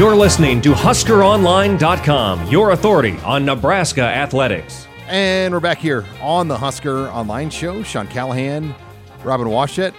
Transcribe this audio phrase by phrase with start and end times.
[0.00, 4.86] You're listening to HuskerOnline.com, your authority on Nebraska athletics.
[5.06, 7.82] And we're back here on the Husker Online Show.
[7.82, 8.74] Sean Callahan,
[9.22, 9.92] Robin Washut,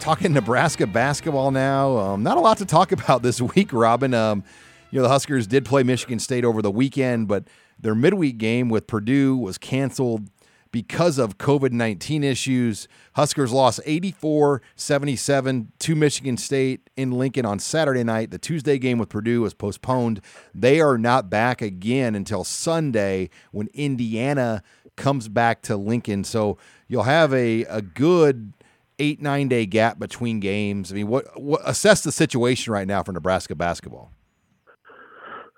[0.00, 1.98] talking Nebraska basketball now.
[1.98, 4.14] Um, not a lot to talk about this week, Robin.
[4.14, 4.42] Um,
[4.90, 7.44] you know, the Huskers did play Michigan State over the weekend, but
[7.78, 10.30] their midweek game with Purdue was canceled
[10.72, 12.88] because of COVID 19 issues.
[13.14, 18.30] Huskers lost 84 77 to Michigan State in Lincoln on Saturday night.
[18.30, 20.20] The Tuesday game with Purdue was postponed.
[20.54, 24.62] They are not back again until Sunday when Indiana
[24.96, 26.24] comes back to Lincoln.
[26.24, 26.58] So
[26.88, 28.52] you'll have a, a good
[28.98, 30.90] eight, nine day gap between games.
[30.90, 34.10] I mean, what, what assess the situation right now for Nebraska basketball?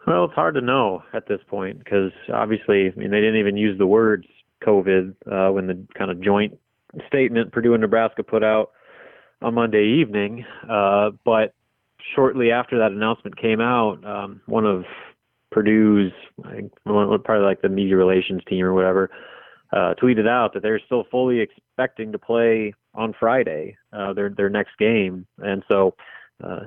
[0.06, 3.56] Well, it's hard to know at this point because obviously, I mean, they didn't even
[3.56, 4.26] use the words
[4.66, 6.58] COVID uh, when the kind of joint
[7.06, 8.70] statement Purdue and Nebraska put out
[9.42, 10.44] on Monday evening.
[10.68, 11.54] Uh, but
[12.14, 14.84] shortly after that announcement came out, um, one of
[15.50, 16.12] Purdue's,
[16.50, 19.10] think, probably like the media relations team or whatever,
[19.72, 24.48] uh, tweeted out that they're still fully expecting to play on Friday, uh, their their
[24.48, 25.94] next game, and so
[26.42, 26.60] uh,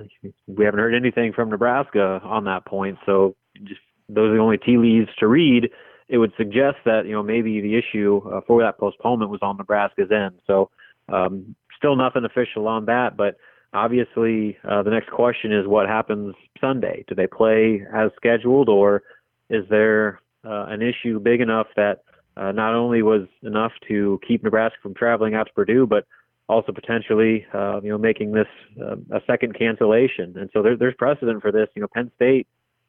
[0.45, 2.97] we haven't heard anything from Nebraska on that point.
[3.05, 5.69] So just those are the only tea leaves to read
[6.09, 9.58] it would suggest that you know maybe the issue uh, for that postponement was on
[9.58, 10.39] Nebraska's end.
[10.47, 10.69] So
[11.09, 13.38] um, still nothing official on that, but
[13.73, 17.03] obviously uh, the next question is what happens Sunday?
[17.08, 19.03] Do they play as scheduled, or
[19.49, 22.03] is there uh, an issue big enough that
[22.36, 26.05] uh, not only was enough to keep Nebraska from traveling out to Purdue, but
[26.49, 28.47] also potentially, uh, you know, making this
[28.81, 30.38] uh, a second cancellation.
[30.38, 31.67] And so there, there's precedent for this.
[31.75, 32.47] You know, Penn State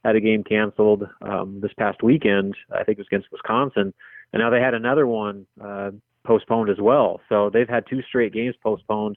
[0.08, 2.56] had a game canceled um, this past weekend.
[2.72, 3.92] I think it was against Wisconsin,
[4.32, 5.90] and now they had another one uh,
[6.24, 7.20] postponed as well.
[7.28, 9.16] So they've had two straight games postponed,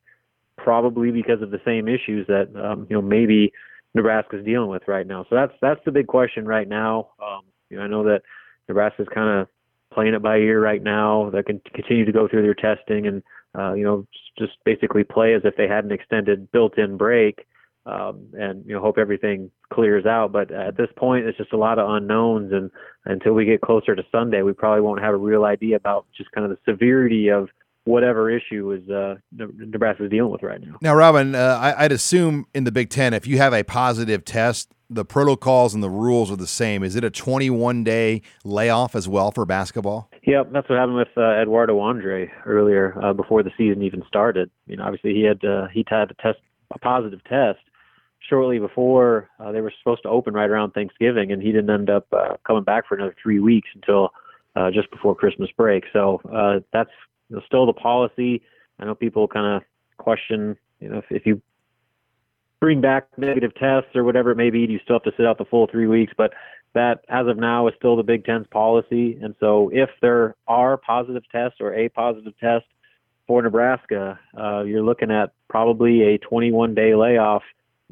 [0.57, 3.51] probably because of the same issues that um, you know maybe
[3.93, 5.25] Nebraska's dealing with right now.
[5.29, 7.09] So that's that's the big question right now.
[7.21, 8.21] Um, you know, I know that
[8.67, 9.47] Nebraska's kind of
[9.93, 11.29] playing it by ear right now.
[11.29, 13.23] They can continue to go through their testing and
[13.57, 14.07] uh, you know
[14.37, 17.45] just basically play as if they had an extended built-in break
[17.85, 20.31] um, and you know hope everything clears out.
[20.31, 22.71] But at this point, it's just a lot of unknowns, and
[23.05, 26.31] until we get closer to Sunday, we probably won't have a real idea about just
[26.31, 27.49] kind of the severity of
[27.85, 30.77] whatever issue is uh, Nebraska is dealing with right now.
[30.81, 34.23] Now, Robin, uh, I, would assume in the Big Ten, if you have a positive
[34.23, 36.83] test, the protocols and the rules are the same.
[36.83, 40.09] Is it a 21 day layoff as well for basketball?
[40.23, 44.51] Yep, that's what happened with uh, Eduardo Andre earlier uh, before the season even started.
[44.67, 46.39] You know, obviously he had uh, he had to test
[46.73, 47.59] a positive test
[48.29, 51.89] shortly before uh, they were supposed to open right around Thanksgiving, and he didn't end
[51.89, 54.09] up uh, coming back for another three weeks until
[54.55, 55.83] uh, just before Christmas break.
[55.93, 56.91] So uh, that's
[57.29, 58.41] you know, still the policy.
[58.79, 59.63] I know people kind of
[59.97, 61.41] question, you know, if, if you
[62.59, 65.25] bring back negative tests or whatever it may be, do you still have to sit
[65.25, 66.13] out the full three weeks?
[66.15, 66.33] But
[66.73, 69.17] that, as of now, is still the Big Ten's policy.
[69.21, 72.65] And so if there are positive tests or a positive test
[73.27, 77.43] for Nebraska, uh, you're looking at probably a 21 day layoff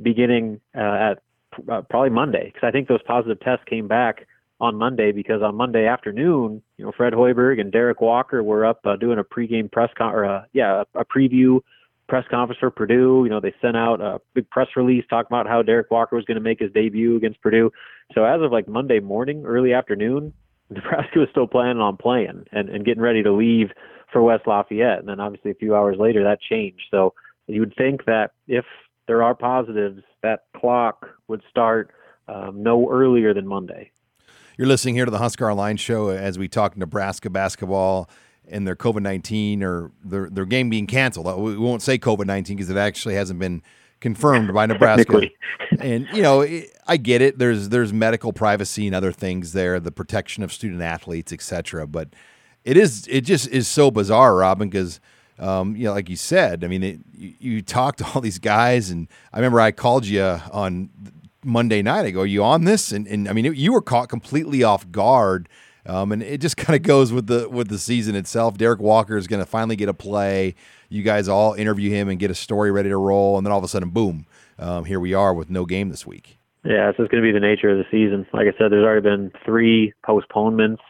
[0.01, 0.79] beginning uh,
[1.11, 1.23] at
[1.71, 4.27] uh, probably Monday because I think those positive tests came back
[4.61, 8.81] on Monday because on Monday afternoon, you know, Fred Hoiberg and Derrick Walker were up
[8.85, 11.61] uh, doing a pregame press con or uh, yeah, a, a preview
[12.07, 13.21] press conference for Purdue.
[13.23, 16.25] You know, they sent out a big press release talking about how Derrick Walker was
[16.25, 17.71] going to make his debut against Purdue.
[18.13, 20.33] So as of like Monday morning, early afternoon,
[20.69, 23.69] Nebraska was still planning on playing and, and getting ready to leave
[24.11, 24.99] for West Lafayette.
[24.99, 26.83] And then obviously a few hours later that changed.
[26.91, 27.13] So
[27.47, 28.65] you would think that if
[29.09, 31.89] there are positives, that clock would start
[32.27, 33.89] um, no earlier than Monday.
[34.55, 38.07] You're listening here to the Husker Online Show as we talk Nebraska basketball
[38.47, 41.25] and their COVID 19 or their, their game being canceled.
[41.25, 43.63] Uh, we won't say COVID 19 because it actually hasn't been
[43.99, 45.21] confirmed by Nebraska.
[45.79, 46.45] and you know,
[46.87, 47.39] I get it.
[47.39, 51.87] There's there's medical privacy and other things there, the protection of student athletes, etc.
[51.87, 52.09] But
[52.63, 54.99] it is it just is so bizarre, Robin, because
[55.39, 58.39] um, you know, like you said, I mean, it, you, you talk to all these
[58.39, 60.89] guys, and I remember I called you on
[61.43, 62.05] Monday night.
[62.05, 64.63] I go, "Are you on this?" And, and I mean, it, you were caught completely
[64.63, 65.47] off guard.
[65.85, 68.57] Um, and it just kind of goes with the with the season itself.
[68.57, 70.55] Derrick Walker is going to finally get a play.
[70.89, 73.59] You guys all interview him and get a story ready to roll, and then all
[73.59, 74.25] of a sudden, boom!
[74.57, 76.37] Um, here we are with no game this week.
[76.65, 78.27] Yeah, so it's going to be the nature of the season.
[78.33, 80.81] Like I said, there's already been three postponements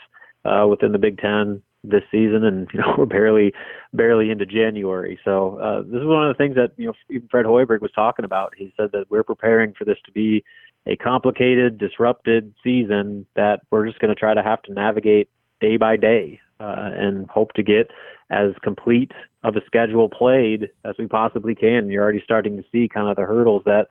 [0.44, 3.54] uh, within the Big Ten this season, and you know we're barely
[3.94, 5.20] barely into January.
[5.24, 7.92] So uh, this is one of the things that you know even Fred Hoiberg was
[7.94, 8.54] talking about.
[8.58, 10.44] He said that we're preparing for this to be
[10.88, 15.30] a complicated, disrupted season that we're just going to try to have to navigate
[15.60, 17.92] day by day uh, and hope to get
[18.30, 19.12] as complete
[19.44, 21.90] of a schedule played as we possibly can.
[21.90, 23.88] You're already starting to see kind of the hurdles that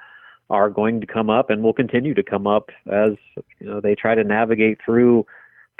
[0.50, 3.10] are going to come up and will continue to come up as
[3.60, 5.26] you know they try to navigate through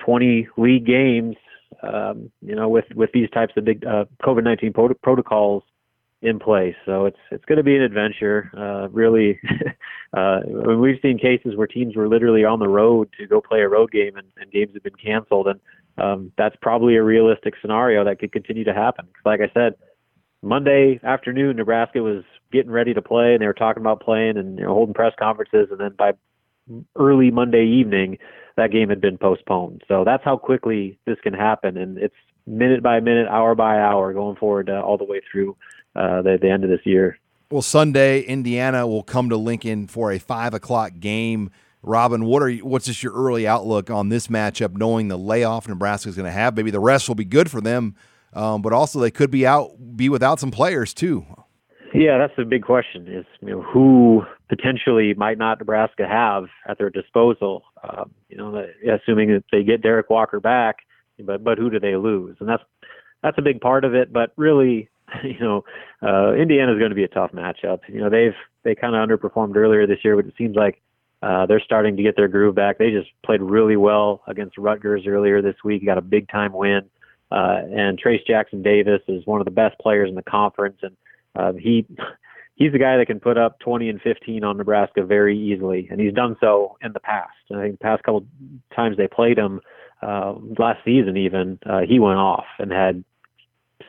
[0.05, 1.37] 20 league games.
[1.83, 5.63] Um, you know, with with these types of big uh, COVID-19 pro- protocols
[6.21, 6.75] in place.
[6.85, 8.51] So it's it's going to be an adventure.
[8.57, 9.41] Uh, really,
[10.17, 10.41] uh,
[10.77, 13.93] we've seen cases where teams were literally on the road to go play a road
[13.93, 15.61] game, and, and games have been canceled, and
[15.99, 19.07] um, that's probably a realistic scenario that could continue to happen.
[19.25, 19.75] Like I said,
[20.43, 24.59] Monday afternoon, Nebraska was getting ready to play, and they were talking about playing and
[24.59, 26.13] you know, holding press conferences, and then by
[26.97, 28.19] early Monday evening,
[28.59, 29.83] that game had been postponed.
[29.89, 32.15] So that's how quickly this can happen, and it's
[32.47, 35.57] minute by minute, hour by hour, going forward uh, all the way through
[35.97, 37.19] uh, the, the end of this year.
[37.51, 41.51] Well, Sunday, Indiana will come to Lincoln for a five o'clock game.
[41.83, 45.69] Robin, what are you, what's just your early outlook on this matchup, knowing the layoff
[45.69, 46.57] Nebraska is going to have?
[46.57, 47.95] Maybe the rest will be good for them,
[48.33, 51.25] um, but also they could be out, be without some players too.
[51.95, 56.79] Yeah, that's the big question: is you know who potentially might not Nebraska have at
[56.79, 57.65] their disposal.
[57.83, 60.79] Um, you know, assuming that they get Derrick Walker back,
[61.19, 62.37] but but who do they lose?
[62.41, 62.63] And that's
[63.23, 64.13] that's a big part of it.
[64.13, 64.89] But really,
[65.25, 65.65] you know,
[66.03, 67.81] uh, Indiana is going to be a tough matchup.
[67.89, 70.81] You know, they've they kind of underperformed earlier this year, but it seems like
[71.23, 72.79] uh, they're starting to get their groove back.
[72.79, 75.85] They just played really well against Rutgers earlier this week.
[75.85, 76.83] Got a big time win.
[77.31, 80.97] Uh, and Trayce Jackson Davis is one of the best players in the conference, and
[81.39, 81.87] uh, he
[82.57, 86.01] he's the guy that can put up 20 and 15 on Nebraska very easily, and
[86.01, 87.31] he's done so in the past.
[87.53, 88.27] I think the past couple
[88.75, 89.61] times they played him
[90.03, 93.05] uh, last season, even uh, he went off and had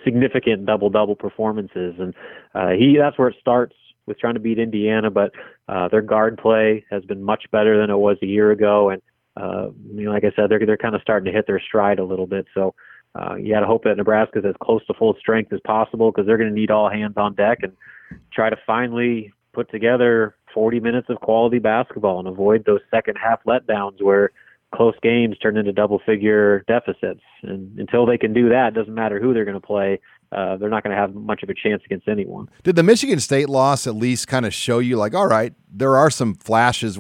[0.04, 2.14] significant double double performances, and
[2.54, 3.76] uh, he that's where it starts
[4.06, 5.10] with trying to beat Indiana.
[5.10, 5.32] But
[5.68, 9.02] uh, their guard play has been much better than it was a year ago, and
[9.36, 12.00] uh, you know, like I said, they're they're kind of starting to hit their stride
[12.00, 12.46] a little bit.
[12.54, 12.76] So
[13.16, 16.28] uh, you got to hope that Nebraska's as close to full strength as possible because
[16.28, 17.74] they're going to need all hands on deck and
[18.32, 23.44] try to finally put together 40 minutes of quality basketball and avoid those second half
[23.46, 24.32] letdowns where
[24.74, 27.22] close games turn into double figure deficits.
[27.42, 30.00] And until they can do that, doesn't matter who they're going to play.
[30.32, 32.48] Uh, they're not going to have much of a chance against anyone.
[32.62, 35.98] Did the Michigan State loss at least kind of show you, like, all right, there
[35.98, 37.00] are some flashes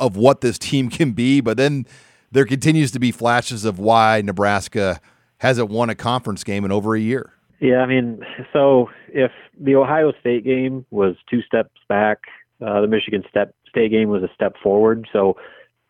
[0.00, 1.86] of what this team can be, but then
[2.30, 5.02] there continues to be flashes of why Nebraska
[5.42, 7.32] hasn't won a conference game in over a year?
[7.58, 8.20] Yeah, I mean,
[8.52, 12.18] so if the Ohio State game was two steps back,
[12.64, 15.08] uh, the Michigan step, State game was a step forward.
[15.12, 15.36] So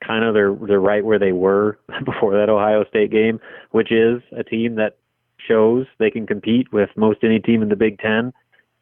[0.07, 3.41] kind of they're they're right where they were before that Ohio State game,
[3.73, 4.97] which is a team that
[5.47, 8.33] shows they can compete with most any team in the Big Ten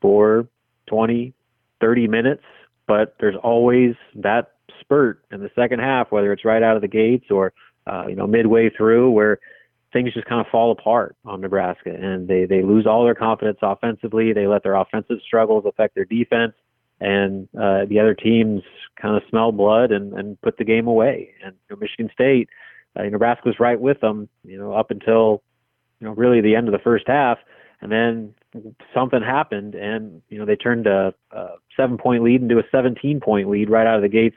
[0.00, 0.46] for
[0.88, 1.32] 20,
[1.80, 2.44] 30 minutes,
[2.86, 6.88] but there's always that spurt in the second half, whether it's right out of the
[6.88, 7.52] gates or
[7.88, 9.40] uh, you know midway through, where
[9.92, 13.58] things just kind of fall apart on Nebraska, and they they lose all their confidence
[13.62, 14.32] offensively.
[14.32, 16.52] They let their offensive struggles affect their defense,
[17.00, 18.62] and uh, the other teams
[19.00, 21.30] kind of smell blood and, and put the game away.
[21.44, 22.48] And you know, Michigan State,
[22.96, 25.42] uh, Nebraska was right with them, you know, up until
[26.00, 27.38] you know really the end of the first half,
[27.80, 28.34] and then
[28.94, 33.20] something happened, and you know they turned a, a seven point lead into a 17
[33.20, 34.36] point lead right out of the gates.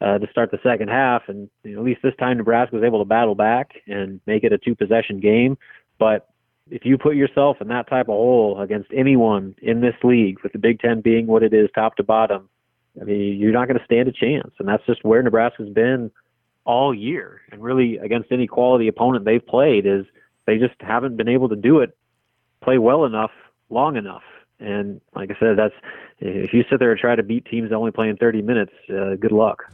[0.00, 2.84] Uh, to start the second half, and you know, at least this time Nebraska was
[2.84, 5.58] able to battle back and make it a two possession game.
[5.98, 6.28] But
[6.70, 10.52] if you put yourself in that type of hole against anyone in this league, with
[10.52, 12.48] the Big Ten being what it is, top to bottom,
[13.00, 14.52] I mean, you're not going to stand a chance.
[14.58, 16.10] And that's just where Nebraska's been
[16.64, 17.40] all year.
[17.50, 20.04] And really, against any quality opponent they've played, is
[20.46, 21.96] they just haven't been able to do it,
[22.62, 23.30] play well enough,
[23.70, 24.22] long enough.
[24.60, 25.74] And like I said, that's
[26.18, 28.72] if you sit there and try to beat teams that only play in 30 minutes,
[28.90, 29.64] uh, good luck.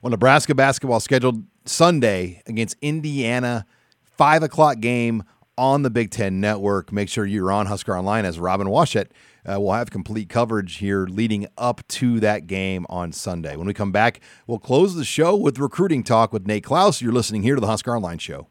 [0.00, 3.66] Well, Nebraska basketball scheduled Sunday against Indiana,
[4.04, 5.24] five o'clock game
[5.56, 6.92] on the Big Ten Network.
[6.92, 9.08] Make sure you're on Husker Online as Robin Washut
[9.44, 13.56] uh, will have complete coverage here leading up to that game on Sunday.
[13.56, 17.02] When we come back, we'll close the show with recruiting talk with Nate Clouse.
[17.02, 18.46] You're listening here to the Husker Online Show.